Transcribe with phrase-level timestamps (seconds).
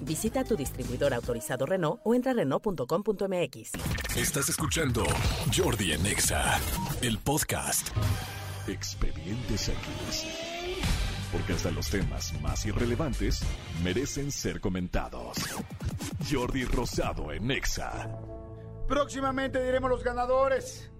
[0.00, 3.72] Visita tu distribuidor autorizado Renault o entra a Renault.com.mx.
[4.16, 5.04] Estás escuchando
[5.56, 6.58] Jordi en Exa,
[7.02, 7.88] el podcast.
[8.66, 10.26] Expedientes X.
[11.32, 13.42] Porque hasta los temas más irrelevantes
[13.82, 15.36] merecen ser comentados.
[16.30, 18.08] Jordi Rosado en Exa.
[18.88, 20.90] Próximamente diremos los ganadores.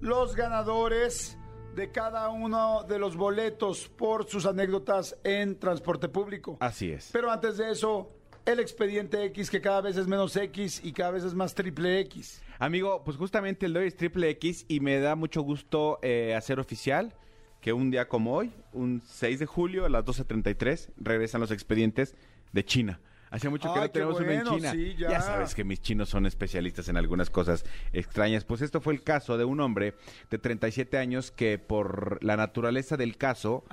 [0.00, 1.36] Los ganadores
[1.74, 6.56] de cada uno de los boletos por sus anécdotas en transporte público.
[6.60, 7.10] Así es.
[7.12, 8.10] Pero antes de eso,
[8.46, 12.00] el expediente X que cada vez es menos X y cada vez es más triple
[12.00, 12.42] X.
[12.58, 16.34] Amigo, pues justamente el de hoy es triple X y me da mucho gusto eh,
[16.36, 17.14] hacer oficial
[17.60, 22.14] que un día como hoy, un 6 de julio a las 12.33, regresan los expedientes
[22.52, 23.00] de China.
[23.30, 24.70] Hacía mucho que Ay, no tenemos uno en China.
[24.70, 25.20] sí, ya.
[25.20, 28.44] sabes que mis chinos son especialistas en algunas cosas extrañas.
[28.44, 29.94] Pues esto fue el caso de un hombre
[30.30, 33.64] de 37 años que por la naturaleza del caso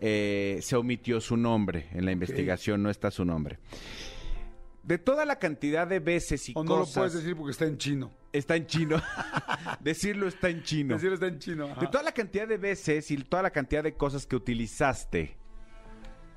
[0.00, 1.88] eh, se omitió su nombre.
[1.92, 3.58] En la investigación no está su nombre.
[4.82, 6.94] De toda la cantidad de veces y O no lo cosas...
[6.96, 8.10] puedes decir porque está en chino.
[8.32, 8.96] Está en chino.
[9.80, 10.94] Decirlo está en chino.
[10.94, 11.66] Decirlo está en chino.
[11.66, 11.80] ajá.
[11.80, 15.36] De toda la cantidad de veces y toda la cantidad de cosas que utilizaste,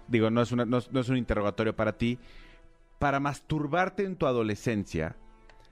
[0.08, 2.20] digo, no es, una- no es- no es un interrogatorio para ti,
[3.00, 5.16] para masturbarte en tu adolescencia,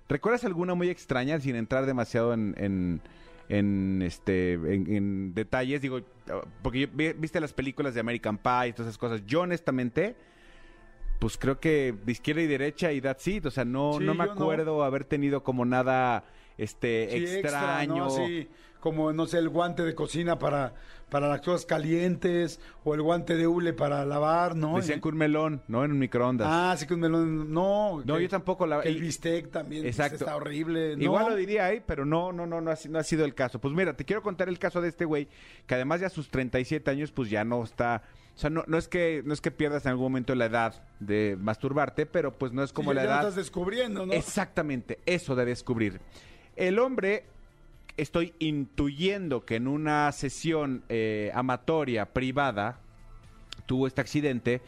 [0.08, 3.02] ¿recuerdas alguna muy extraña sin entrar demasiado en, en,
[3.50, 5.82] en, este, en, en detalles?
[5.82, 6.02] Digo,
[6.62, 9.26] porque viste las películas de American Pie y todas esas cosas.
[9.26, 10.16] Yo honestamente...
[11.22, 13.46] Pues creo que de izquierda y derecha y that's it.
[13.46, 14.32] O sea, no, Sí, no me no.
[14.32, 16.24] acuerdo haber tenido como nada
[16.58, 17.40] este Sí, extra,
[17.84, 17.96] extraño.
[17.98, 18.06] ¿no?
[18.08, 20.74] Así como, no sé, el guante de cocina para,
[21.12, 24.78] para las cosas calientes o el guante de hule para lavar, ¿no?
[24.78, 25.86] Decían que un melón, ¿no?
[25.86, 26.48] En un microondas.
[26.50, 27.54] Ah, sí que un melón.
[27.54, 28.02] No.
[28.04, 29.84] No, que- yo tampoco la- que el bistec también.
[29.84, 30.24] pues, Exacto.
[30.26, 30.98] está horrible.
[30.98, 31.04] ¿no?
[31.04, 33.36] Igual lo diría ahí, pero no, no, no, no ha, si- no ha sido el
[33.36, 33.60] caso.
[33.62, 35.28] Pues mira, te quiero contar el caso de este güey,
[35.68, 38.02] que además de a sus 37 años, pues ya no está...
[38.36, 40.84] O sea, no, no es que no es que pierdas en algún momento la edad
[41.00, 43.22] de masturbarte, pero pues no es como Sí, la ya lo edad...
[43.22, 44.14] estás descubriendo, ¿no?
[44.14, 46.00] Exactamente, eso de descubrir.
[46.56, 47.26] El hombre,
[47.98, 52.80] estoy intuyendo que en una sesión eh, amatoria, privada,
[53.66, 54.62] tuvo este accidente,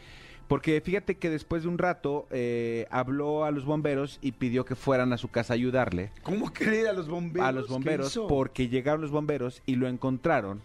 [0.46, 4.76] porque fíjate que después de un rato eh, habló a los bomberos y pidió que
[4.76, 6.12] fueran a su casa a ayudarle.
[6.22, 7.48] ¿Cómo cree a los bomberos?
[7.48, 10.62] A los ¿Qué bomberos, porque llegaron los bomberos y lo encontraron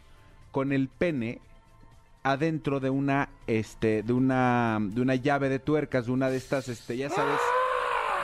[0.51, 1.41] con el pene
[2.23, 6.67] adentro de una este de una de una llave de tuercas de una de estas
[6.67, 7.39] este ya sabes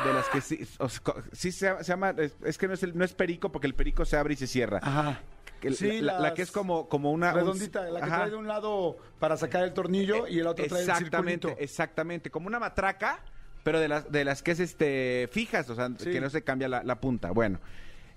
[0.05, 0.59] de las que sí,
[1.01, 3.67] co- se, llama- se llama es, es que no es el- no es perico porque
[3.67, 5.21] el perico se abre y se cierra Ajá.
[5.61, 8.15] Que Sí, la, que es como como una un- Redondita, la que ajá.
[8.17, 11.63] trae de un lado para sacar el tornillo y el otro trae el exactamente circulito.
[11.63, 13.19] exactamente como una matraca
[13.63, 16.11] pero de las de las que es este fijas o sea Sí.
[16.11, 17.59] que no se cambia la, la punta bueno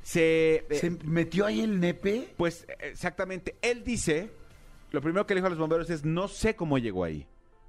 [0.03, 2.34] se eh, ¿Se metió ahí el nepe?
[2.37, 4.31] Pues exactamente, él dice,
[4.91, 7.26] lo primero que le dijo a los bomberos es, no sé cómo llegó ahí.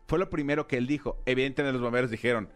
[0.07, 1.21] Fue lo primero que él dijo.
[1.25, 2.49] Evidentemente los bomberos dijeron,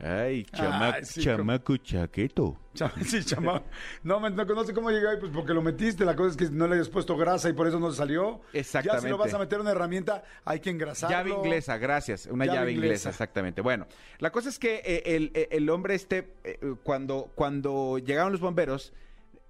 [0.00, 2.56] ay, chama- Ay, sí, chamaco chaqueto.
[3.04, 3.62] Sí, chama.
[4.02, 6.04] No, me- no, no sé cómo llegó ahí, pues porque lo metiste.
[6.04, 8.40] La cosa es que no le hayas puesto grasa y por eso no salió.
[8.42, 9.08] Ya si Exactamente.
[9.10, 11.16] lo vas a meter una herramienta, hay que engrasarlo.
[11.16, 12.26] Llave inglesa, gracias.
[12.26, 12.86] Una Llave llave, inglesa.
[12.92, 13.08] inglesa.
[13.10, 13.60] exactamente.
[13.60, 13.86] Bueno,
[14.18, 18.40] la cosa es que eh, el, eh, el hombre este, eh, cuando, cuando llegaron los
[18.40, 18.92] bomberos,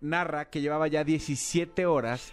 [0.00, 2.32] narra que llevaba ya 17 horas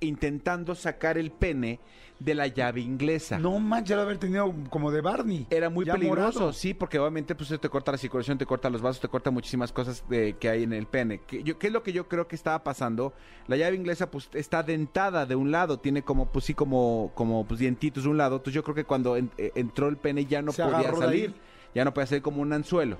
[0.00, 1.80] intentando sacar el pene
[2.18, 3.38] de la llave inglesa.
[3.38, 5.46] No manches, ya lo haber tenido como de Barney.
[5.50, 6.52] Era muy Ya peligroso, morado.
[6.54, 9.30] sí, porque obviamente pues eso te corta la circulación, te corta los vasos, te corta
[9.30, 11.20] muchísimas cosas de- que hay en el pene.
[11.26, 13.12] ¿Qué, yo- qué es lo que yo creo que estaba pasando?
[13.48, 17.46] La llave inglesa pues está dentada de un lado, tiene como pues sí como como
[17.46, 20.24] pues dientitos de un lado, entonces yo creo que cuando en- eh, entró el pene
[20.24, 21.34] ya no Se podía salir,
[21.74, 22.96] ya no podía salir como un anzuelo.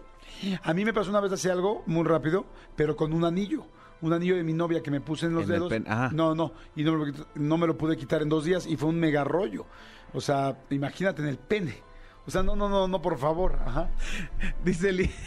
[0.62, 2.44] A mí me pasó una vez así algo, muy rápido,
[2.76, 3.64] pero con un anillo.
[4.02, 5.68] Un anillo de mi novia que me puse en los En dedos.
[5.70, 6.10] pen- ajá.
[6.12, 8.76] No, no, y no me, lo, no me lo pude quitar en dos días y
[8.76, 9.64] fue un mega rollo.
[10.12, 11.82] O sea, imagínate en el pene.
[12.26, 13.58] O sea, no, no, no, no, por favor.
[13.64, 13.88] Ajá.
[14.64, 15.10] Dice Eli.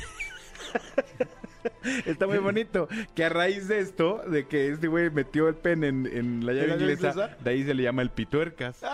[2.05, 2.87] Está muy bonito.
[3.15, 6.53] Que a raíz de esto, de que este güey metió el pen en, en la
[6.53, 7.37] llave la llave inglesa, inglesa?
[7.43, 8.79] de ahí se le llama el pituercas.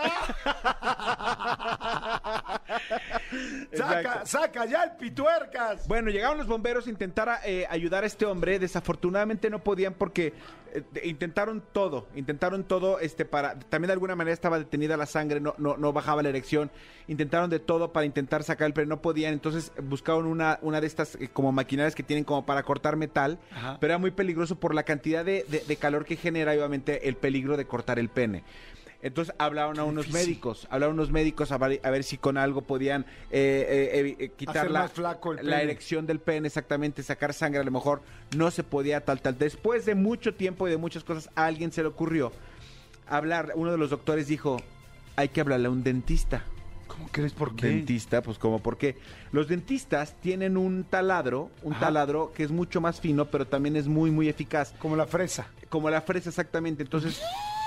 [4.24, 5.86] saca, ya el pituercas.
[5.88, 8.58] Bueno, llegaron los bomberos a intentar eh, ayudar a este hombre.
[8.58, 10.32] Desafortunadamente no podían porque
[10.74, 12.06] eh, intentaron todo.
[12.14, 13.58] Intentaron todo este para.
[13.58, 16.70] También de alguna manera estaba detenida la sangre, no, no, no bajaba la erección.
[17.08, 19.32] Intentaron de todo para intentar sacar el pero no podían.
[19.32, 23.38] Entonces buscaron una, una de estas eh, como maquinarias que tienen como para cortar metal.
[23.52, 23.78] Ajá.
[23.80, 27.08] Pero era muy peligroso por la cantidad de, de- de calor que genera, y obviamente,
[27.08, 28.42] el peligro de cortar el pene.
[29.06, 30.26] Entonces hablaron a unos difícil.
[30.28, 34.16] médicos, hablaron a unos médicos a ver, a ver si con algo podían eh, eh,
[34.18, 35.62] eh, quitar Hacer la, más flaco el la pene.
[35.62, 38.02] erección del pene, exactamente, sacar sangre, a lo mejor
[38.36, 39.38] no se podía tal, tal.
[39.38, 42.32] Después de mucho tiempo y de muchas cosas, a alguien se le ocurrió
[43.08, 44.56] hablar, uno de los doctores dijo,
[45.16, 46.42] hay que hablarle a un dentista.
[46.88, 47.66] ¿Cómo crees por qué?
[47.66, 48.96] Dentista, pues como porque
[49.32, 51.86] los dentistas tienen un taladro, un Ajá.
[51.86, 55.48] taladro que es mucho más fino, pero también es muy, muy eficaz Como la fresa.
[55.68, 56.82] como la fresa exactamente.
[56.84, 57.20] Entonces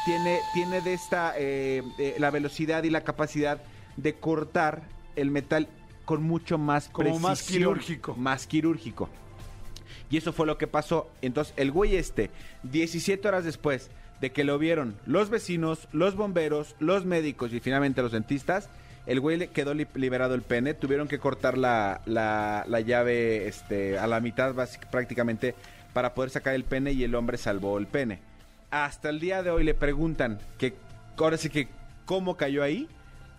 [0.06, 3.62] tiene, tiene de esta eh, eh, la velocidad y la capacidad
[3.98, 4.82] de cortar
[5.16, 5.68] el metal
[6.06, 8.16] con mucho más Como más quirúrgico.
[8.16, 9.10] Más quirúrgico.
[10.10, 11.10] Y eso fue lo que pasó.
[11.22, 12.32] Entonces el güey este,
[12.64, 13.90] 17 horas después
[14.22, 18.70] de que lo vieron los vecinos, los bomberos, los médicos y finalmente los dentistas,
[19.06, 20.74] el güey le quedó li- liberado el pene.
[20.74, 24.56] Tuvieron que cortar la, la- la llave este, a la mitad
[24.92, 25.56] prácticamente
[25.94, 28.20] para poder sacar el pene y el hombre salvó el pene.
[28.72, 30.76] Hasta el día de hoy le preguntan que
[31.18, 31.68] ahora sí que
[32.06, 32.88] cómo cayó ahí.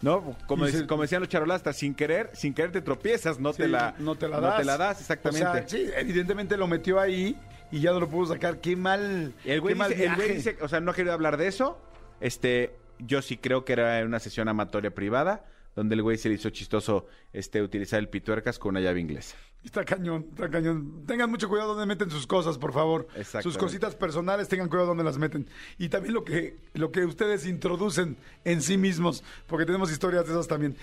[0.03, 0.35] ¿No?
[0.47, 4.15] Como, se- decían los charolastas, sin querer, sin querer te tropiezas, no te la no
[4.15, 4.59] te la no das.
[4.59, 5.47] te la das, exactamente.
[5.47, 7.37] O sea, sí, evidentemente lo metió ahí
[7.71, 8.61] y ya no lo pudo sacar.
[8.62, 9.35] Qué mal.
[9.44, 11.49] El güey, qué mal dice, el güey dice, o sea, no ha querido hablar de
[11.49, 11.79] eso.
[12.21, 15.44] Este, yo sí creo que era una sesión amatoria privada,
[15.77, 19.37] donde el güey se le hizo chistoso este, utilizar el pituercas con una llave inglesa.
[19.64, 21.04] Está cañón, está cañón.
[21.06, 23.08] Tengan mucho cuidado donde meten sus cosas, por favor.
[23.42, 25.48] Sus cositas personales, tengan cuidado donde las meten.
[25.78, 30.32] Y también lo que, lo que ustedes introducen en sí mismos, porque tenemos historias de
[30.32, 30.76] esas también.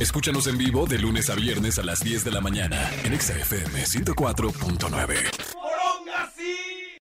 [0.00, 3.38] Escúchanos en vivo de lunes a viernes a las 10 de la mañana en Exa
[3.38, 5.43] FM 104.9.